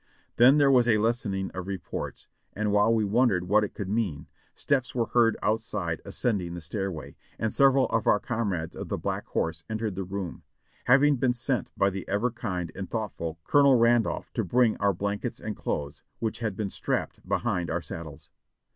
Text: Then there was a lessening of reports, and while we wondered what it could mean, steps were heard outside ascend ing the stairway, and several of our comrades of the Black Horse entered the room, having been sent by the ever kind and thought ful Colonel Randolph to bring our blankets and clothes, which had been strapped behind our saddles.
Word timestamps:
Then 0.37 0.57
there 0.57 0.71
was 0.71 0.87
a 0.87 0.97
lessening 0.97 1.51
of 1.51 1.67
reports, 1.67 2.25
and 2.53 2.71
while 2.71 2.91
we 2.91 3.05
wondered 3.05 3.47
what 3.47 3.63
it 3.63 3.75
could 3.75 3.87
mean, 3.87 4.25
steps 4.55 4.95
were 4.95 5.05
heard 5.05 5.37
outside 5.43 6.01
ascend 6.03 6.41
ing 6.41 6.55
the 6.55 6.59
stairway, 6.61 7.15
and 7.37 7.53
several 7.53 7.85
of 7.89 8.07
our 8.07 8.19
comrades 8.19 8.75
of 8.75 8.89
the 8.89 8.97
Black 8.97 9.27
Horse 9.27 9.63
entered 9.69 9.93
the 9.93 10.03
room, 10.03 10.41
having 10.85 11.17
been 11.17 11.35
sent 11.35 11.69
by 11.77 11.91
the 11.91 12.09
ever 12.09 12.31
kind 12.31 12.71
and 12.73 12.89
thought 12.89 13.15
ful 13.15 13.37
Colonel 13.45 13.75
Randolph 13.75 14.33
to 14.33 14.43
bring 14.43 14.75
our 14.77 14.91
blankets 14.91 15.39
and 15.39 15.55
clothes, 15.55 16.01
which 16.17 16.39
had 16.39 16.55
been 16.57 16.71
strapped 16.71 17.21
behind 17.29 17.69
our 17.69 17.83
saddles. 17.83 18.31